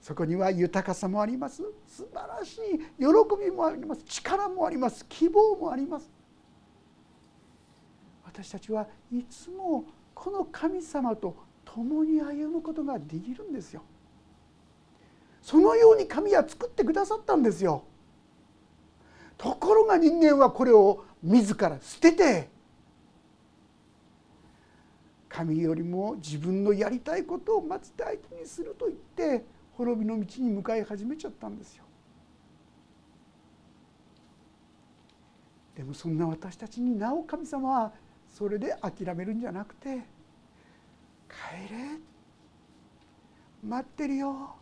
[0.00, 1.62] そこには豊かさもあります。
[1.86, 3.06] 素晴らしい喜
[3.40, 4.02] びもあります。
[4.02, 5.06] 力もあります。
[5.08, 6.10] 希望もあります。
[8.24, 13.82] 私たちはいつもこの神様と共に歩むことができるんですよ。
[15.42, 17.84] そのように神は作ってくださったんですよ。
[19.38, 22.55] ところが人間はこれを自ら捨てて
[25.36, 29.44] 神よりも自分のやりたいことをまず大事にすると言って
[29.76, 31.84] 滅びの道に向かい始めちゃったんですよ。
[35.74, 37.92] でもそんな私たちになお神様は
[38.30, 40.04] それで諦めるんじゃなくて
[41.28, 41.98] 「帰れ
[43.62, 44.56] 待ってるよ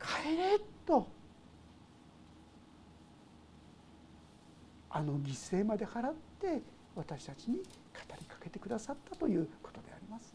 [0.00, 1.06] 帰れ」と
[4.88, 6.62] あの犠牲まで払って
[6.96, 7.60] 私たちに
[8.08, 10.34] 語りかけてくださったということであります。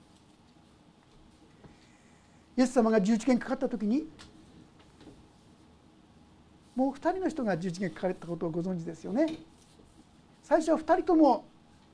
[2.58, 4.08] イエス様が十字架にかかった時に
[6.75, 9.28] もう2人の人が十字架にかかったことをご存知ですよね。
[10.43, 11.45] 最初は2人とも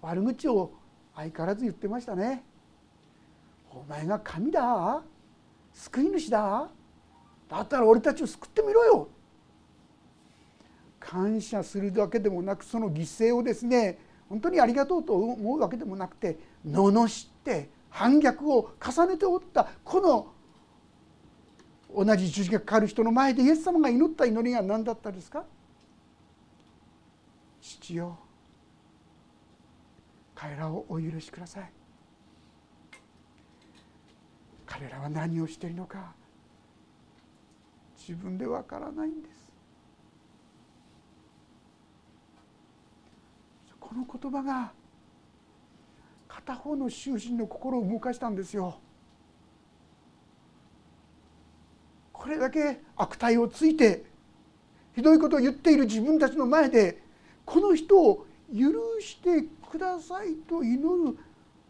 [0.02, 0.72] 悪口を
[1.16, 2.44] 相変わらず言ってましたね。
[3.72, 5.02] お前が神だ
[5.74, 6.70] 救い主だ
[7.50, 9.08] だったら俺たちを救ってみろよ
[11.00, 13.98] 感謝するだけでもなくその犠牲をですね
[14.32, 20.32] 本当にありがとうと思うわけでもなくて罵って反逆を重ねておったこの
[22.06, 25.44] 同じ十字架かかる人の前でイエス様が祈った祈りが何だったですか？
[27.60, 28.18] 父よ
[30.34, 31.70] 彼らをお許しください。
[34.66, 36.14] 彼らは何をしているのか
[37.98, 39.41] 自分でわからないんです。
[43.92, 44.72] この言葉が
[46.26, 48.80] 片方の囚人の心を動かしたんですよ。
[52.14, 54.06] これだけ悪態をついて
[54.96, 57.04] ひどいことを言っている自分たちの前で
[57.44, 61.18] この人を許してくださいと祈る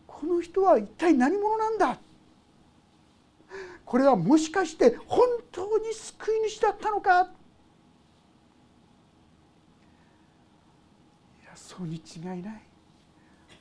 [0.06, 1.98] この人は一体何者なんだ？
[3.84, 7.32] これはもしかして本当に救い主だったのか？
[11.52, 12.62] やそうに違いない。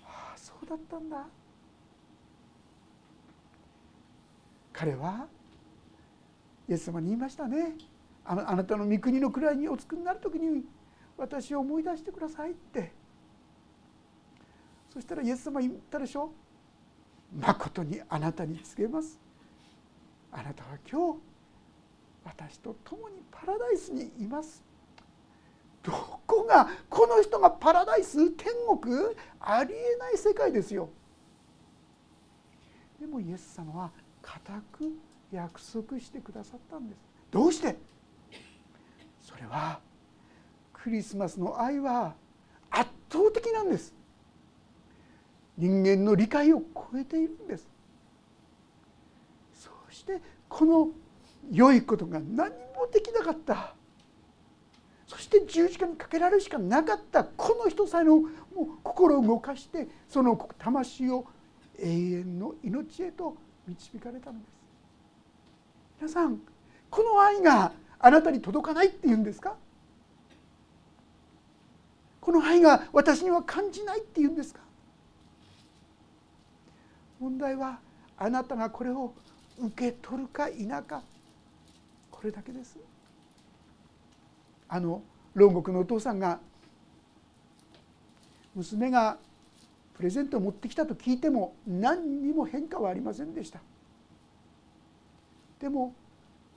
[0.05, 1.27] ああそうだったんだ。
[4.73, 5.27] 彼は
[6.69, 7.75] イエス様に言いましたね。
[8.25, 10.65] あのあなたの御国の位にお作りになる時に
[11.17, 12.93] 私を思い出してくださいって。
[14.93, 16.33] そしたらイエス様言ったでしょ。
[17.33, 19.19] まことにあなたに告げます。
[20.33, 21.19] あなたは今日
[22.25, 24.70] 私と共にパラダイスにいます。
[25.83, 25.93] ど
[26.27, 28.47] こがこの人がパラダイス天
[28.81, 28.95] 国？
[29.41, 30.91] ありえない世界ですよ。
[33.01, 33.91] でもイエス様は
[34.21, 34.93] 固く
[35.33, 37.01] 約束してくださったんです。
[37.31, 37.77] どうして？
[39.21, 39.81] それは
[40.73, 42.15] クリスマスの愛は
[42.71, 43.95] 圧倒的なんです。
[45.57, 47.69] 人間の理解を超えているんです。
[49.55, 50.89] そしてこの
[51.51, 53.75] 良いことが何もできなかった。
[55.11, 58.29] そして十字架にかけられるしかなかったこの人さえのもう
[58.85, 61.27] 心を動かしてその魂を
[61.81, 63.35] 永遠の命へと
[63.67, 64.53] 導かれたのです。
[66.01, 66.41] 皆さん
[66.89, 69.57] この愛があなたに届かないっていうんですか？
[72.21, 74.61] この愛が私には感じないっていうんですか？
[77.19, 77.81] 問題は
[78.17, 79.13] あなたがこれを
[79.59, 81.03] 受け取るか否か
[82.13, 82.79] これだけです。
[84.73, 85.03] あの
[85.35, 86.39] 牢獄のお父さんが
[88.55, 89.19] 娘が
[89.95, 93.61] プレゼントを持ってきたと聞いても何にも変化はありませんでした。
[95.59, 95.93] でも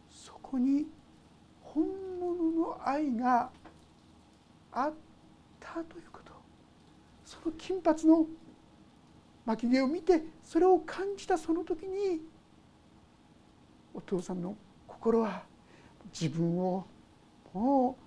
[0.09, 0.85] そこに
[1.63, 1.85] 本
[2.19, 3.49] 物の愛が
[4.71, 4.93] あっ
[5.59, 6.31] たということ。
[7.25, 8.27] その金髪の
[9.45, 12.21] 巻き毛を見てそれを感じたその時に
[13.93, 14.55] お父さんの
[14.87, 15.43] 心は
[16.13, 16.85] 自分を
[17.53, 18.02] もう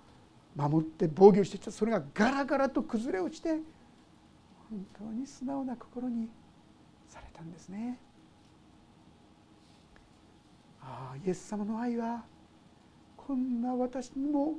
[0.57, 3.49] 守って防御してきたそれがガラガラと崩れ落ちて
[4.69, 6.27] 本当に素直な心に
[7.07, 7.99] されたんですね。
[10.81, 12.23] ああイエス様の愛は
[13.15, 14.55] こんな私にも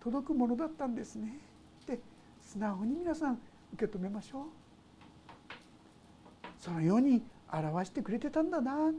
[0.00, 1.38] 届くものだったんですね
[1.82, 1.98] って
[2.40, 3.38] 素直に皆さん
[3.74, 4.44] 受け止めましょう。
[6.58, 8.92] そのように表してくれてたんだな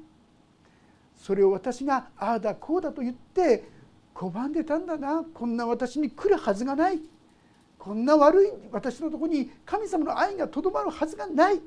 [1.15, 3.63] それを私がああだこうだと言って
[4.15, 5.23] 拒んでたんだな。
[5.33, 7.01] こんな私に来るはずがない。
[7.77, 11.61] こんな悪い私のとこに神様の愛がとどまるはずがない。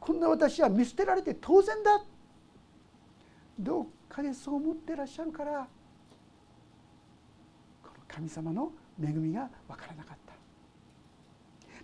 [0.00, 2.02] こんな私は見捨てられて当然だ。
[3.58, 5.68] どっかでそう思ってらっしゃるから
[7.82, 10.34] この神様の恵みが分からなかった。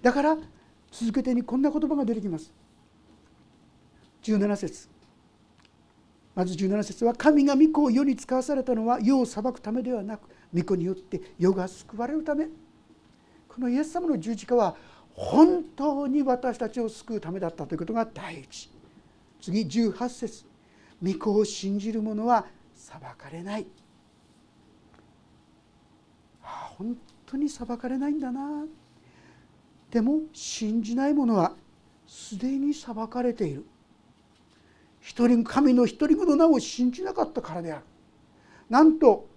[0.02, 0.36] だから
[0.90, 2.52] 続けてにこんな言葉が出てきます。
[4.22, 4.99] 17節。
[6.34, 12.46] まず17節は神が御子を世に使わされたのは世を裁くためではなく御子によって世が救われるため。
[13.48, 14.76] このイエス様の十字架は
[15.12, 18.70] 本当に私たちを救うためだったということが第一。
[19.40, 20.44] 次18節
[21.02, 23.66] 御子を信じる者は裁かれない。
[26.42, 28.64] ああ本当に裁かれないんだな。
[29.90, 31.54] でも信じない者は
[32.06, 33.66] すでに裁かれている。
[35.10, 37.84] 一人神の一人子の名を信じなかったからである。
[38.68, 39.28] なんと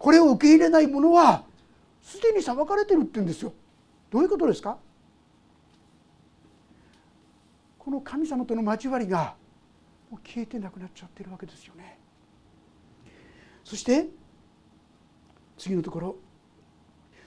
[0.00, 1.44] これを受け入れない者は
[2.02, 3.52] すでに裁かれてるって言うんですよ。
[4.10, 4.78] どういうことですか？
[7.78, 9.36] この神様との交わりが
[10.10, 11.96] もう消えてなくなっちゃってるわけですよね。
[13.62, 14.08] そして
[15.56, 16.16] 次のところ。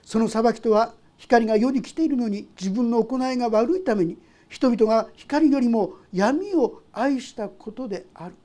[0.02, 4.18] その裁きとは光が世に来ているのに自分の行いが悪いために
[4.54, 8.36] 人々が光よりも闇を愛したことである。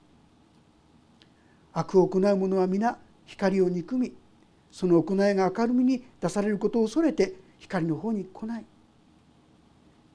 [1.75, 2.97] 悪を行う者は皆
[3.27, 4.15] 光を憎み
[4.71, 8.65] その行いが明るみに出されることを恐れて光の方に来ない。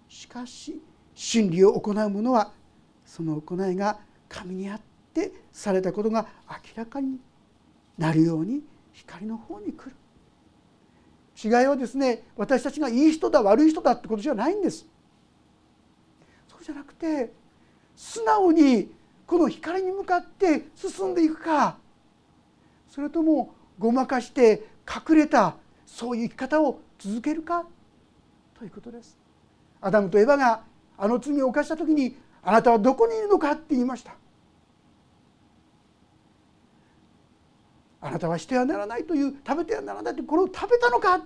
[0.09, 0.81] しかし
[1.13, 2.51] 真理を行う者は
[3.05, 4.81] その行いが神にあっ
[5.13, 7.19] てされたことが明らかに
[7.99, 8.63] なるように
[8.93, 9.95] 光の方に来る。
[11.43, 14.87] 違いはですね私たちがいい人だ悪い人だってことじゃないんです。
[16.63, 17.31] じゃなくて
[17.95, 18.89] 素直に
[19.27, 21.77] この光に向かって進んでいくか。
[22.89, 25.55] それともごまかして隠れた
[25.85, 27.65] そういう生き方を続けるか？
[28.57, 29.17] ということです。
[29.81, 30.63] アダムとエバが
[30.97, 34.15] あの罪を犯した時にあなたはどこにいるのかって言いました。
[37.99, 41.21] あなたはしてはならないという食べてはならないというこれを食べたのか？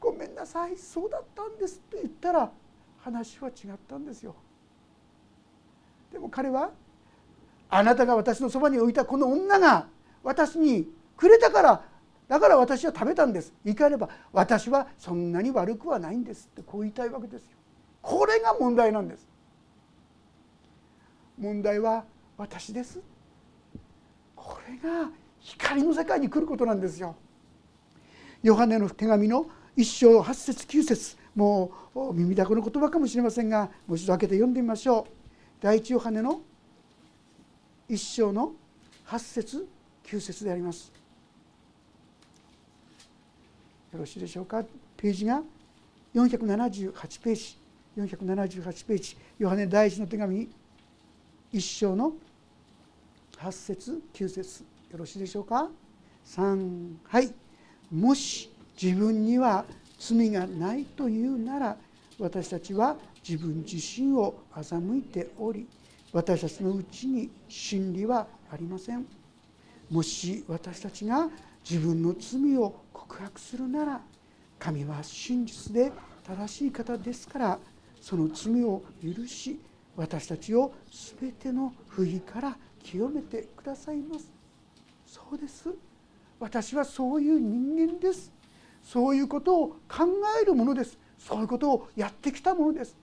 [0.00, 2.50] ごめんなさいそうだったんですと言ったら
[3.02, 4.34] 話は違ったんですよ。
[6.12, 6.70] でも彼は
[7.68, 9.86] あなたが私のそばに置いたこの女が
[10.22, 11.84] 私にくれたから
[12.28, 13.52] だから私は食べたんです。
[13.64, 17.56] 言い換えれば私はそんなに悪くはないんですってこう言いたいわけですよ。
[18.00, 19.26] これが問題なんです。
[21.38, 22.04] 問題は
[22.36, 23.00] 私です。
[24.36, 27.16] これが光の世界に来ることなんですよ。
[28.42, 29.46] ヨハネの手紙の
[29.76, 31.21] 一章八節九節。
[31.34, 35.12] もう耳だこの言葉かもしれませんがもう一度開けて読んでみましょう。
[35.60, 36.40] 第一ヨハネの
[37.88, 38.52] 一章の
[39.04, 39.66] 八節
[40.02, 40.92] 九節であります。
[43.92, 44.64] よろしいでしょうか？
[44.96, 45.42] ページが
[46.14, 47.58] 478ページ。
[47.96, 49.16] 478ページ。
[49.38, 50.48] ヨハネ第一の手紙
[51.52, 52.12] 一章の
[53.38, 54.64] 8節9節。
[54.90, 55.68] よろしいでしょうか
[56.26, 57.32] ？3はい。
[57.90, 59.64] もし自分には
[60.04, 61.76] 罪がないというなら
[62.18, 62.96] 私たちは
[63.26, 65.68] 自分自身を欺いており
[66.12, 69.06] 私たちのうちに真理はありません。
[69.88, 71.28] もし私たちが
[71.68, 74.00] 自分の罪を告白するなら
[74.58, 75.92] 神は真実で
[76.26, 77.58] 正しい方ですから
[78.00, 79.60] その罪を許し
[79.96, 80.72] 私たちを
[81.20, 84.28] 全ての不義から清めてくださいます。
[85.06, 85.68] そうです。
[86.40, 88.32] 私はそういう人間です。
[88.82, 90.06] そういうことを考
[90.40, 90.98] えるものです。
[91.18, 92.96] そういうことをやってきたものです。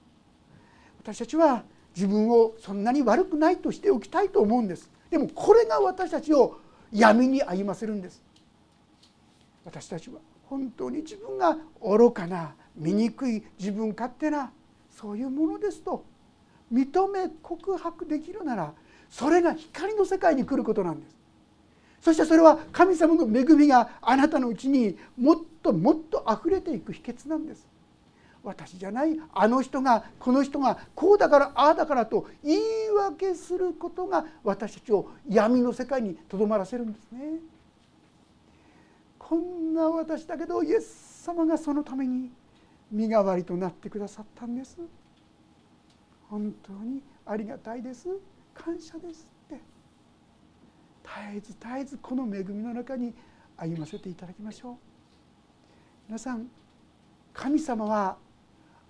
[1.02, 1.64] 私たちは
[1.96, 4.90] 自分をそんなに悪くないとしておきたいと思うんです。
[5.10, 6.60] でもこれが私たちを
[6.92, 8.22] 闇に歩ませるんです。
[9.66, 14.52] 私たちは本当に自分が愚かな醜い自分勝手な
[14.90, 16.04] そういうものですと
[16.74, 18.74] 認め告白できるなら
[19.10, 21.16] それが光の世界に来ることなんです。
[22.02, 27.68] そしてそれは神様の恵みがあなたのうちにもっともっと溢れていく秘訣なんです。
[28.44, 32.62] 私じゃないあの人がこの人がこうだからああだからと言い
[32.98, 37.40] 訳することが私たちを闇の世界にとどまらせるんですね。
[39.18, 42.32] こんな私だけどイエス様がそのために
[42.92, 44.78] 身代わりとなってくださったんです。
[46.30, 48.08] 本当にありがたいです。
[48.54, 49.62] 感謝ですって。
[51.04, 53.14] 絶えず絶えずこの恵みの中に
[53.58, 54.89] 歩ませていただきましょう。
[56.10, 56.48] 皆さん
[57.32, 58.18] 神様は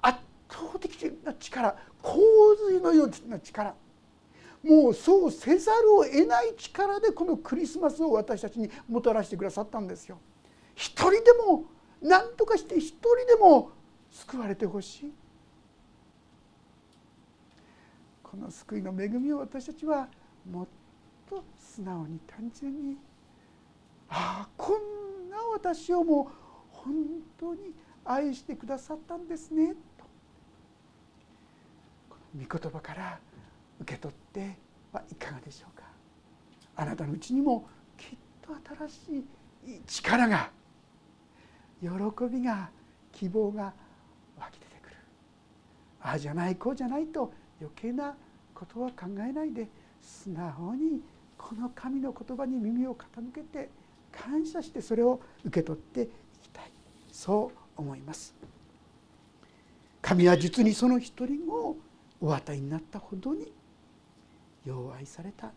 [0.02, 2.18] 圧倒的な力洪
[2.70, 3.76] 水のような力
[4.64, 10.18] もうそうせざるを得ない力でこのクリスマスを私たちにもたらしてくださったんですよ。
[10.76, 11.66] 一人でも
[12.02, 13.72] 何とかして一人でも
[14.12, 15.14] 救われてほしい
[18.24, 20.08] この救いの恵みを私たちは
[20.50, 20.68] もっ
[21.30, 22.98] と素直に単純に
[24.08, 26.39] ああこんな私をもう
[26.84, 26.94] 本
[27.38, 27.74] 当に
[28.06, 29.76] 愛してくださったんですね。
[29.98, 30.06] と
[32.10, 33.20] この御言葉から
[33.82, 34.58] 受け取って
[34.92, 35.84] はいかがでしょうか。
[36.76, 37.68] あなたのうちにも
[37.98, 38.56] きっと
[38.88, 39.24] 新
[39.68, 40.50] しい力が
[41.82, 41.90] 喜
[42.32, 42.70] びが
[43.12, 43.74] 希望が
[44.40, 44.96] 湧き出てくる。
[46.02, 48.16] ああじゃないこうじゃないと余計な
[48.54, 49.68] ことは考えないで
[50.02, 51.02] 素直に
[51.38, 53.70] この神の言葉に耳を傾けて
[54.12, 56.10] 感謝してそれを受け取って
[56.42, 56.72] きたい
[57.12, 58.34] そう思います。
[60.02, 61.76] 神は実にその一人を
[62.22, 63.52] お与えになったほどに
[64.66, 65.52] よう愛された。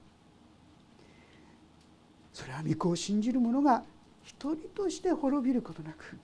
[2.33, 3.83] それは御子を信じる者が
[4.23, 6.17] 一人として滅びることなく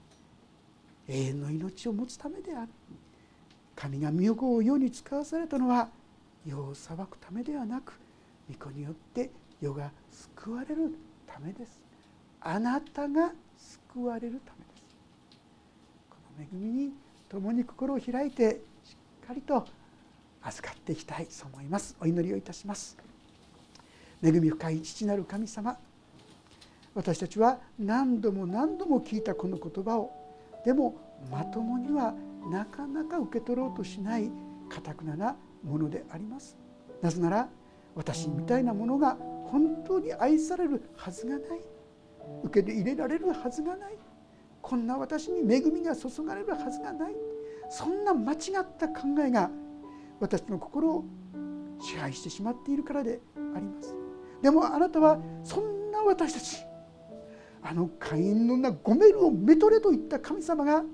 [1.08, 2.68] 永遠の命を持つためである。
[3.76, 5.88] 神が御子を世に使わされたのは
[6.44, 7.92] 世を裁くためではなく
[8.48, 9.30] 御子によって
[9.60, 10.94] 世が救われる
[11.26, 11.80] ためです。
[12.40, 13.32] あなたが
[13.94, 14.84] 救われるためです。
[16.10, 16.92] この恵みに
[17.28, 19.66] 共に心を開いてしっかりと
[20.42, 21.96] 預かっていきたいそう思います。
[22.00, 22.96] お祈りをいたします。
[24.22, 25.76] 恵み深い父なる神様
[26.94, 30.10] 私たちは何度も何度も聞いたこの言葉を
[30.64, 30.96] でも
[31.30, 32.14] まともには
[32.50, 34.30] なかなか受け取ろうとしない
[34.68, 36.56] かたくななものであります。
[37.00, 37.48] なぜなら
[37.94, 39.16] 私みたいなものが
[39.50, 41.60] 本当に愛されるはずがない。
[42.44, 43.98] 受け入れられるはずがない。
[44.60, 47.14] こんな私に恵みが注がれるはずがない。
[47.70, 49.50] そんな間違った考えが
[50.20, 51.04] 私の心を
[51.80, 53.20] 支配してしまっているからで
[53.54, 53.94] あります。
[54.42, 56.58] でもあなたはそんな私たち
[57.62, 60.84] あの会員のなゴメルをめとれといった神様が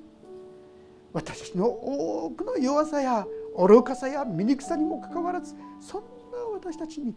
[1.13, 3.27] 私たちの多くの弱さや
[3.57, 7.15] 愚かさや醜さにもかかわらずそんな私たちに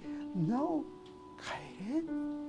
[0.48, 0.84] なお
[1.40, 2.47] 帰れ。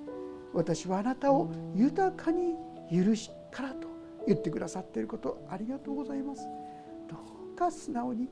[0.54, 2.54] 私はあなたを豊かに
[2.90, 3.88] 許しからと
[4.26, 6.42] 言ってくださっていることありがとうございます。
[7.08, 7.16] ど
[7.54, 8.28] うか素直に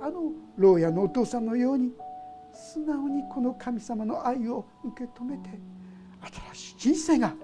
[0.00, 1.92] あの牢屋のお父さんのように
[2.52, 5.50] 素直にこの神様の愛を受け止めて
[6.52, 7.34] 新しい人生が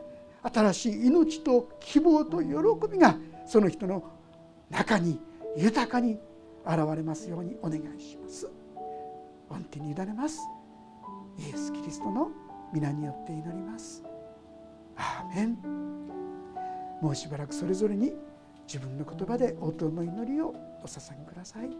[0.42, 2.48] 新しい命と希望と喜
[2.90, 3.16] びが
[3.46, 4.04] その人の
[4.70, 5.18] 中に
[5.56, 6.18] 豊かに
[6.66, 8.48] 現れますようにお願いします。
[9.48, 10.40] 御手に委ねます。
[11.38, 12.30] イエス・キリストの
[12.72, 14.05] 皆によって祈ります。
[14.96, 15.58] アーメン
[17.00, 18.14] もうしばらくそれぞれに
[18.66, 21.70] 自分の言葉で応答の祈りをお捧げください。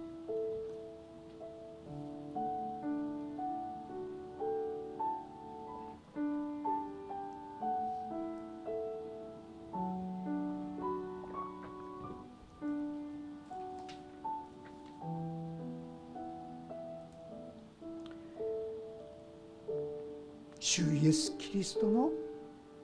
[20.58, 22.10] 主イエス・キリストの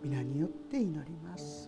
[0.03, 1.62] 皆によって祈ります。